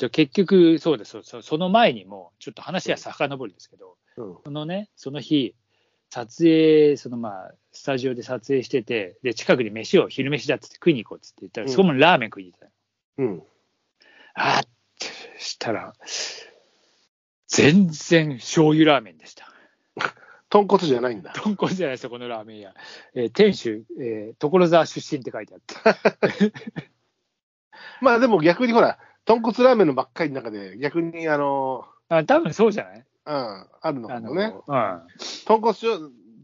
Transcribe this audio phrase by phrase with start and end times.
[0.00, 4.36] と、結局、そうです、その前にも、ちょっと話は遡るんですけど、うん。
[4.44, 5.54] そのね、その日、
[6.10, 13.28] 撮影、そのまあ、スタジオで撮影してて、で、近くに飯を、昼飯だっつって食いに行こうっつって言ったら、うんそこもラーメン食いに行ったの。
[13.28, 13.42] うん。
[14.34, 14.62] あーっ
[14.98, 15.06] て
[15.38, 15.94] したら、
[17.46, 19.46] 全然醤油ラーメンでした。
[20.48, 21.32] 豚骨じゃないんだ。
[21.32, 22.74] 豚骨じゃないですよ、このラーメン屋。
[23.14, 26.52] えー店主、えー所沢出身って書いてあって。
[28.02, 33.04] まあでも逆にほら、豚骨ラーメンのばっかりの中で、逆にあの、あ多分そうじゃない？
[33.26, 34.52] うん、あるのかもね。
[34.66, 35.00] うん
[35.46, 35.74] 豚骨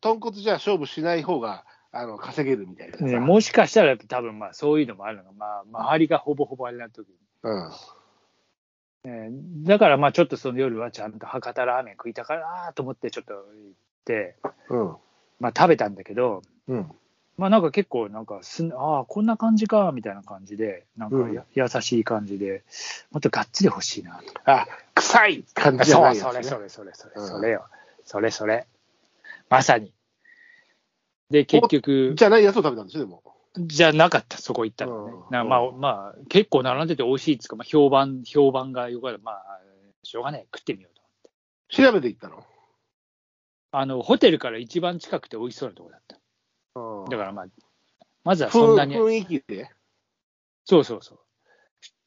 [0.00, 3.04] 豚骨じゃ勝負しない方が、あの、稼げるみたいなさ。
[3.04, 3.18] ね。
[3.20, 5.46] もしかしたら多分まあそういうのもあるのが、ま
[5.80, 7.14] あ、周りがほぼほぼあれな時に。
[7.44, 7.70] うん。
[9.06, 13.44] えーだからまあちょっとその夜はちゃんと博多ラーメン食いたからなと思ってちょっと行っ
[14.04, 14.36] て、
[14.68, 14.96] うん。
[15.40, 16.90] まあ食べたんだけど、うん。
[17.36, 22.62] まあなんか結構なんかすん、ああ、こんな感じか、みたいな感じで、なんかや、優しい感じで、
[23.10, 24.24] もっとがっつり欲しいなと。
[24.44, 26.20] あ、臭い感じじゃそう、ないね。
[26.20, 27.66] それそれそれそれ、うんそれよ。
[28.04, 28.66] それそれ。
[29.48, 29.92] まさに。
[31.30, 33.22] で、結局、じゃないやつを食べたんでしょ、でも？
[33.56, 35.12] じゃなかった、そこ行ったのね。
[35.12, 39.18] うんなまあ、まあ、結構並んでて美味しいっつうか、まあ、評判、評判がよかった。
[39.18, 39.60] まあ、
[40.02, 40.46] しょうがない。
[40.54, 41.02] 食ってみようと。
[41.68, 42.44] 調べていったの？
[43.72, 46.16] あの、ホテルから一番近くて美味しそうなところだった。
[46.74, 47.46] うんだからまあ、
[48.24, 49.70] まずはそんなに、雰囲気で？
[50.64, 51.18] そうそうそう。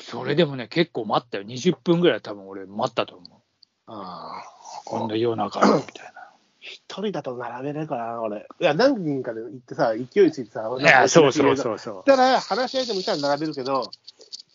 [0.00, 1.44] それでもね、結構待ったよ。
[1.44, 3.40] 20分ぐらい多分俺待ったと思う。
[3.86, 4.54] ああ。
[4.84, 6.30] 今度夜中みたいな。
[6.60, 8.46] 一人だと並べないかな、俺。
[8.60, 11.56] いや、何人かで行ってさ、勢いついてさ、いや、そうそうう。
[11.56, 13.90] そうそだから、話し相手もいたら並べるけど、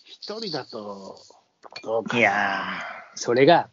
[0.05, 1.19] 一人だと、
[1.83, 2.19] どうかう。
[2.19, 3.69] いやー、それが、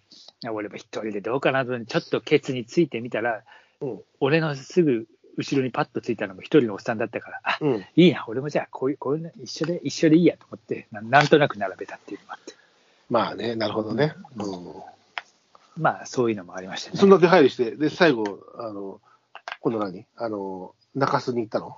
[0.53, 3.43] 俺も一人でどうかなと、ちょっとケツについてみたら、
[3.81, 7.85] うん俺のすぐ後ろにパッとついたのも一人のおっさんだったから、あうん。
[7.97, 12.55] いいな、俺もじゃあこういう、こういうの一緒で、一緒でいいやと思ってな、なんとなく並べたっていうのもあって、
[13.11, 14.15] まあね、なるほどね。
[14.37, 15.83] うん。
[15.83, 16.99] まあそういうのもありましたね。
[16.99, 19.01] そんだけ配慮して、で、最後、あの、
[19.61, 20.07] 今度何？
[20.17, 21.77] あの、中洲に行ったの？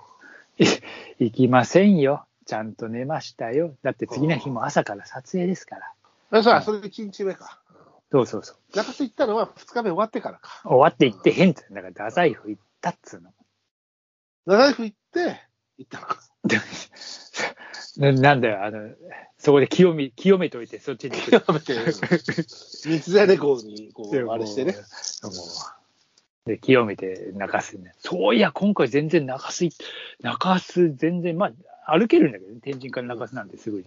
[1.19, 2.25] 行きませんよ。
[2.45, 3.75] ちゃんと寝ましたよ。
[3.83, 6.39] だって次の日も朝から撮影ですから。
[6.39, 7.59] あ、そう、それ1日目か。
[8.11, 8.75] そうそうそう。
[8.75, 10.61] 中洲行ったのは2日目終わってからか。
[10.63, 13.31] 終わって行って変って、だから太宰府行ったっつうの。
[14.49, 15.41] 長井府行って、
[15.77, 16.17] 行ったのか。
[17.97, 18.89] ななんだよ、あの、
[19.37, 21.31] そこで清め、清めといて、そっちに行く。
[21.33, 24.75] やめて、三ツ矢レコードに、こでう、あれしてね。
[26.47, 27.93] で、清めて中洲にね。
[27.99, 29.71] そういや、今回全然中洲い、
[30.23, 31.51] 中洲全然、ま
[31.85, 33.85] あ、歩けるんだけどね、天神から中洲なんですぐに。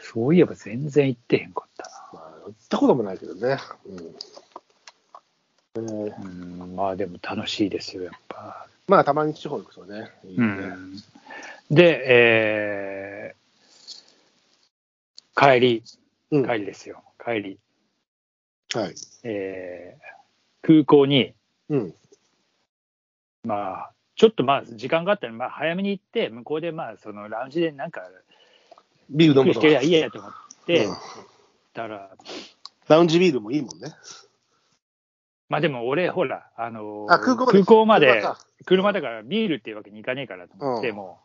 [0.00, 1.90] そういえば全然行ってへんかったな。
[2.12, 3.58] まあ、行ったこともないけどね。
[3.86, 4.16] うん。
[5.76, 8.66] えーうん、まあでも楽しいですよ、やっぱ。
[8.90, 10.10] まあ、たまに地方行くとね。
[10.24, 10.46] いいうね。
[10.46, 10.96] ん、
[11.70, 13.40] で、えー
[15.40, 15.82] 帰り、
[16.32, 17.58] うん帰りですよ、帰り。
[18.74, 18.94] はい。
[19.22, 20.10] えー
[20.62, 21.34] 空港に、
[21.68, 21.94] うん。
[23.44, 28.02] まあ、ちょっとまあ、時間があったら、まあ、早めに行って、向こうで、まあ、そのラウンジでなんか、
[29.08, 30.32] ビール飲むとゆっくりしてりゃいいやと思っ
[30.66, 30.96] て、うん
[31.72, 32.10] たら、
[32.88, 33.94] ラウンジビールもいいもんね。
[35.50, 38.22] まあでも俺、ほら、あのあ空港まで
[38.64, 40.96] 車だからビールっていうわけにいかねえからと思って、うん。
[40.96, 41.20] も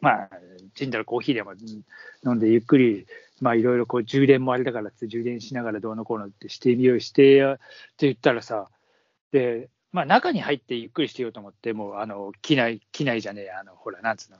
[0.00, 0.30] う、まあ、
[0.74, 1.52] ちんたらコーヒーでも
[2.26, 3.06] 飲んでゆっくり、
[3.40, 7.56] まあいろいろこう充電もあれだからって充電しながらどうのこうのってしてみようしてやっ
[7.96, 8.68] て言ったらさ、
[9.30, 14.38] で、まあ中に入ってゆっくりしてようと思って、もうあの、機内、機内じゃねえ、あの、ほら、なんつうの、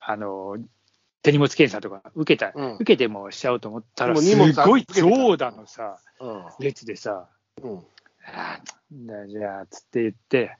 [0.00, 0.56] あの、
[1.22, 2.74] 手荷物検査とか受けた、うん。
[2.74, 6.44] 受けてもしちゃおうと思ったら、すごい長蛇のさ、うん。
[6.58, 7.28] 列でさ、
[7.62, 7.84] うん。
[8.34, 10.56] あーじゃあ、つって言って、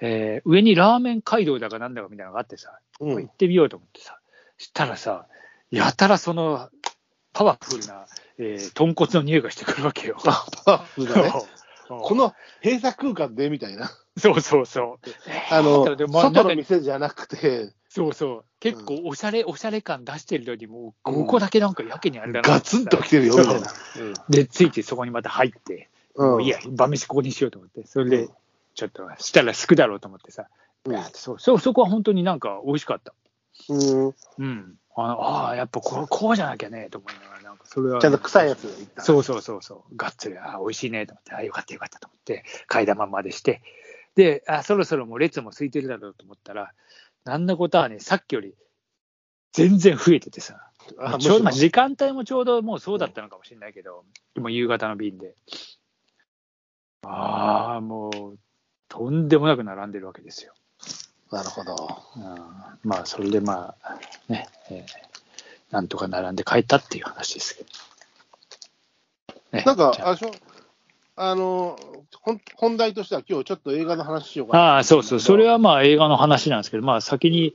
[0.00, 4.18] えー上にラーメン街道だかなんだかみたいなのがあってさ、うん行ってみようと思ってさ、
[4.58, 5.26] したらさ、
[5.70, 6.70] やたらその
[7.32, 8.06] パワフルな、
[8.38, 10.16] えー豚骨の匂いがしてくるわけよ。
[10.24, 11.30] あ、そうだね。
[11.30, 11.46] こ
[11.88, 13.90] この閉鎖空間でみたいな。
[14.18, 15.10] そうそうそう。
[15.52, 18.44] あの、外の店じゃなくて、そうそう。
[18.58, 22.48] 結構おしゃれ、おしゃれ感出してるのに、もう、ここだけなんかやけにあれだな。
[22.48, 23.68] ガツンと来てるよ、みたいな。
[24.28, 25.86] で、ついてそこにまた入って、うん。
[26.16, 28.30] もういいや、晩飯ここにしようと思って、それでうん、
[28.74, 30.48] ちょっとしたらすくだろうと思ってさ、
[30.84, 33.14] うんそうそうそこは本当になんか美味しかった。
[33.68, 34.14] うん。
[34.38, 34.74] うん。
[34.98, 38.00] あのあー、やっぱこうこうじゃなきゃねと思いながら、なんかそれは。
[38.00, 39.02] ちゃんと臭いやつがいった。
[39.02, 39.96] そうそうそうそう。
[39.96, 43.62] がっつり、あー美味しいねと思って、あーよかったよかったと思って、替え玉までして、
[44.14, 46.72] で、あそろそろもう列も空いてるだろうと思ったら、
[47.24, 48.54] なんのことはね、さっきより
[49.52, 54.04] 全然増えててさ、あちょうど時間帯もちょうどもうそうだったのかもしれないけど、
[54.36, 55.34] もう夕方の便で。
[57.08, 58.38] ああ、もう、
[58.88, 60.54] とんでもなく並んでるわけですよ。
[61.30, 62.02] ろなるほど。
[62.16, 63.98] うんまあ、それでまあ、
[64.28, 65.06] ね、えー
[65.70, 67.68] なんとか並んで帰ったっていう話ですけど。
[69.58, 70.16] ねなんかあ
[71.18, 71.78] あの、
[72.20, 77.54] 本本題としては今日ちょっと映画の話しようかなああ、そうそう、それはまあ映画の話なんですけど、まあ先に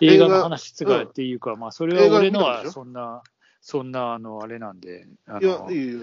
[0.00, 3.22] 映画の話っていうか、まあそれは俺のはそんな、
[3.62, 6.00] そんなあのあれなんで、あいや、のいいよ。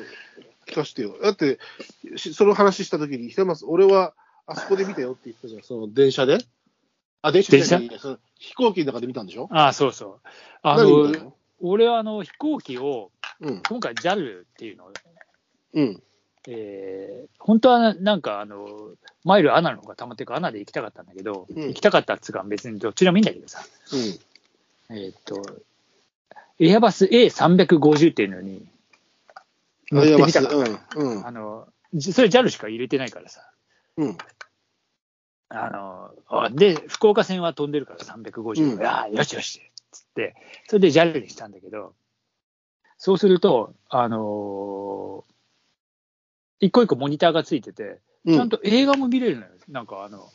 [0.67, 1.15] 聞かせてよ。
[1.21, 1.59] だって、
[2.15, 4.13] しその話したときに、ひとまず俺は
[4.47, 6.37] あそこで見たよって言ったじゃん、 その電車で？
[7.21, 9.47] あ、電車じゃないその飛行機の中で見たんでしょ？
[9.51, 10.27] ああ、そうそう。
[10.61, 11.33] あのの？
[11.59, 13.61] 俺はあの飛行機を、うん。
[13.67, 14.93] 今回 JAL っていうのを、
[15.73, 16.03] うん。
[16.47, 18.91] えー本当はなんかあの、
[19.23, 23.63] マイルアナの方がたまってるから、アナで行きたかったんだけど、うん行きたかったっつうか、別にどっちでもいいんだけどさ、
[24.89, 24.97] うん。
[24.97, 25.41] えーっと、
[26.59, 28.65] エアバス A350 っていうのに
[29.91, 30.55] 乗ってみたかった。
[30.55, 31.17] うん。
[31.17, 31.27] うん。
[31.27, 33.41] あの、じそれ JAL しか入れてないからさ。
[33.97, 34.17] うん。
[35.49, 38.75] あの、あで、福岡線は飛んでるから350。
[38.75, 39.61] うんああ、よしよし。
[39.91, 40.35] つって、
[40.67, 41.93] それで JAL にしたんだけど、
[42.97, 45.35] そうすると、あのー
[46.61, 48.35] 一個一個モニターがついてて、うん。
[48.35, 49.49] ちゃんと映画も見れるのよ。
[49.67, 50.29] なんかあの、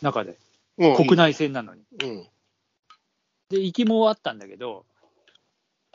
[0.00, 0.38] 中で。
[0.78, 1.82] うん国内線なのに。
[2.02, 2.26] うん。
[3.50, 4.86] で、行きもあったんだけど、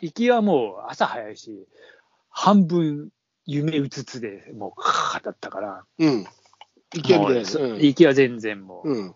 [0.02, 1.66] 行きはもう朝早いし、
[2.38, 3.10] 半分
[3.46, 6.26] 夢うつつで、もうカーだったから、うん。
[6.94, 9.16] 行いもうそうん行きは全然もう、うん。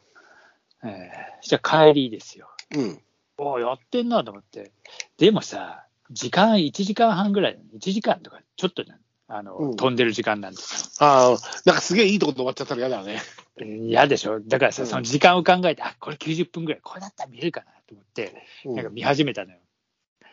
[0.84, 2.50] えーじゃあ帰りですよ。
[2.76, 3.02] うん。
[3.38, 4.72] おーやってんなと思って。
[5.18, 13.22] でもさ、時間1時間半ぐらい、1時間とかちょっとねあの、うん飛んでる時間なんですああ、なんかすげえいいとこで終わっちゃったら嫌だよね。
[13.58, 13.66] よ。
[13.66, 19.60] 嫌でしょだからさ、うんその時間を考えて、あ、これ90分ぐらい、これだったら見れるかなと思って、うんなんか見始めたのよ。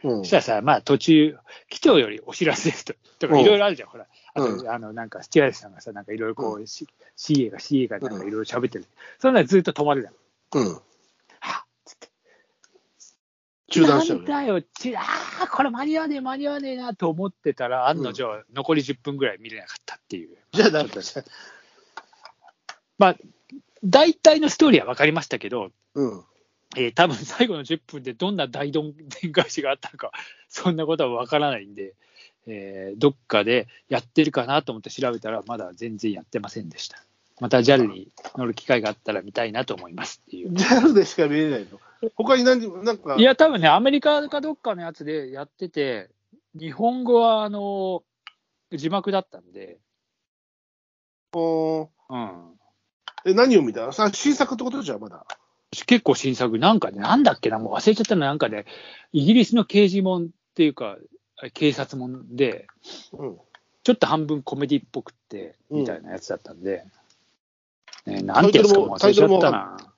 [0.03, 1.37] うんそしたらさ、まあ途中、
[1.69, 4.07] 機長よりお知らせですと、とかうんいろいろあるじゃん、ほら。
[4.35, 8.85] あと、うあの、なんか、スチュアーデスさんがさ、なんかいろいろこう、C- CA が CA がなんかいろいろ喋ってる。
[9.19, 10.15] そんなのずっと止まるじゃん。
[10.63, 10.75] うん。
[10.75, 10.81] は
[11.65, 12.09] っつって。
[13.71, 15.01] 中断しちゃうなんだよ、ちあ
[15.43, 20.37] あ、これ間に合わねえ、間に合わねえなと思ってたら、案の定、残り10分ぐらい見れなかったっていう。
[20.53, 21.01] じゃあ、なんか、
[22.99, 23.17] まあ、
[23.83, 26.25] 大体のストーリーは分かりましたけど、うん。
[26.75, 30.13] えー多分最後の10分でどんな大どんでん返しがあったのか、
[30.49, 31.95] そんなことは分からないんで、
[32.47, 36.99] えーどっかでやってるかなと思って調べたら、まだ全然やってませんでした。
[37.39, 40.53] また JAL に乗る機会があったら見たいなと思いますっていう。
[40.53, 41.79] JAL でしか見れないの？
[42.15, 46.11] 他に何なんか、いや、多分ね、アメリカかどっかのやつでやってて、
[46.59, 48.03] 日本語はあの
[48.73, 49.79] 字幕だったんで、
[51.35, 52.59] おーうん、
[53.27, 53.93] え、何を見た？
[53.93, 55.27] さ新作ってことじゃん、まだ。
[55.71, 58.67] 結構新作、なんかね、なんだっけな、もう忘れちゃったの、なんかね、
[59.13, 60.97] イギリスの刑事もんっていうか、
[61.53, 62.67] 警察もんで、
[63.13, 63.37] うん。
[63.83, 66.85] ちょっと半分コメディっぽくって、うんみたいなやつだったんで、
[68.07, 69.93] ね、なんてやつかも忘れちゃったな。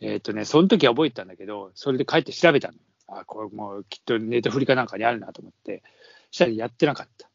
[0.00, 2.74] えっ、とね、その時は覚えてたんだけど、それで帰って調べたの。
[3.08, 5.82] あ、これもうきっとネットフリかなんかにあるなと思って、
[6.30, 7.28] したらやってなかった。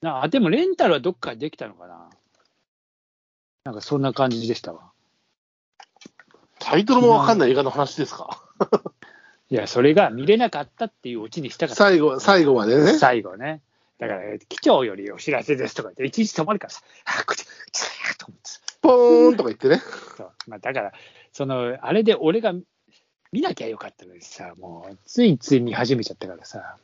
[0.00, 2.10] なあ、でもレンタルはどっかでできたのかな。
[3.64, 4.92] なんかそんな感じでしたわ。
[6.70, 8.42] タイトルもわかんない映画の話ですか？
[9.50, 11.82] いや、それが見れなかったっていうオチにしたかった。
[11.84, 12.98] 最後、最後までね。
[12.98, 13.62] 最後ね。
[13.98, 19.80] だから、機長よりお知らせですとか言って、いちいち止まるからさ、あ、こっち、こっちだと思ってさポーンとか言ってね。
[20.16, 20.92] そうまあ、だから、
[21.32, 22.52] その、あれで俺が
[23.32, 26.76] 見なきゃよかったのにさ、もう、ついつい見始めちゃったからさ。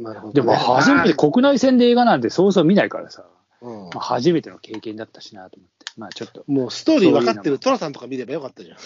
[0.00, 3.26] なるほでも、初めて国内線で映画なんてそうそう見ないからさ、
[3.60, 5.86] うんまあ、初めての経験だったしなと思って。
[5.98, 8.78] まあ、ちょっと、もうストーリー分かってるトラさんとか見ればよかったじゃん。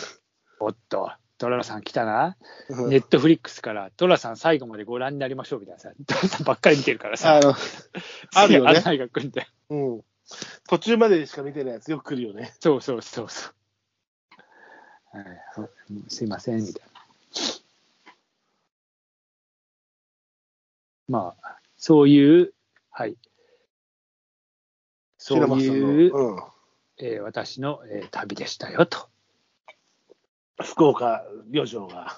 [0.64, 2.37] おっと、トラさん来たな。
[2.71, 7.54] うんネットフリックスから、トラさん最後までご覧になりましょうみたいなさ、トラさんばっかり見てるからさ、あの、
[8.35, 9.49] あるよね案内が来るんだよ。
[9.71, 10.04] うん。
[10.68, 12.54] 途中までしか見てないやつよく来るよね。
[12.61, 13.54] そうそうそうそう。
[15.18, 15.26] はい、
[16.09, 17.04] すいません、みたいな。
[21.09, 22.54] まあ、そういう、
[22.90, 23.16] はい。
[25.18, 26.42] そういう、うん。
[26.97, 29.09] えー私の、えー旅でしたよと。
[30.63, 32.17] 福岡旅情が。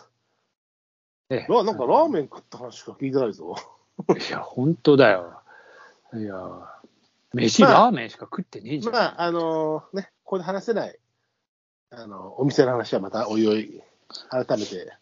[1.30, 3.56] えななんかラーメン食った話しか聞いてないぞ。
[4.10, 5.40] いや、本当だよ。
[6.14, 6.34] いや、
[7.32, 8.94] 飯、まあラーメンしか食ってねえじゃん。
[8.94, 10.96] まあ、あのね、ここで話せない、
[11.90, 13.82] あの、お店の話はまたおいおい、
[14.30, 14.92] 改めて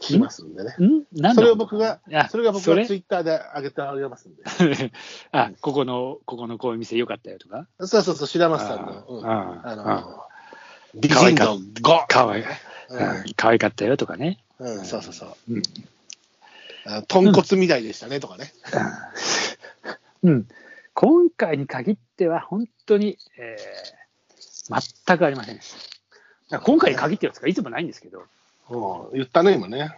[0.00, 0.74] 聞きますんでね。
[0.78, 1.04] ん？
[1.20, 1.34] なんだ？
[1.34, 4.42] それを僕がそれが僕がツイッターで上げてあげますんで。
[5.32, 7.66] あ、ここの、ここのこういう店良かったよとか？
[7.80, 10.24] そうそうそう、白松さんの、うんああああの、
[10.94, 12.06] 美人度5。
[12.08, 12.44] かわいい、
[12.90, 14.38] ううん可愛かったよとかね。
[14.58, 15.36] ん、うん、そうそうそう。
[15.54, 15.62] うん
[17.08, 18.52] 豚骨みたいでしたねとかね。
[20.22, 20.48] うん、
[20.92, 24.04] 今回に限っては本当に、えー
[25.06, 25.74] 全くありませんでし
[26.48, 26.60] た。
[26.60, 28.24] 今回に限ってはですかいつもないんですけど、
[28.70, 29.90] うん、言ったね、今ね。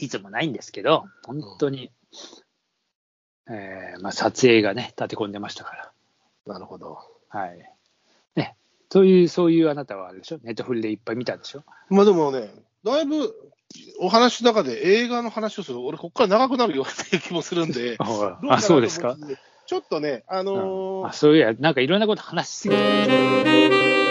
[0.00, 1.92] いつもないんですけど、本当に、
[3.48, 5.92] えーまあ、撮影がね、立て込んでましたか
[6.46, 6.52] ら。
[6.54, 6.98] なるほど。
[7.28, 7.71] はい。
[8.92, 8.94] ね。
[8.94, 10.38] そういう、そういうあなたはあれでしょ？
[10.42, 11.62] ネットフリでいっぱい見たんでしょ？
[11.88, 12.50] まあでもね、
[12.84, 13.34] だいぶ
[14.00, 17.96] お話の中で映画の話をする、俺、ここから長くなるよっていう気もするんで、
[18.48, 19.16] あ、そうですか？
[19.66, 24.01] ちょっとね、あのーあそういや、なんかいろんなこと話しすぎて。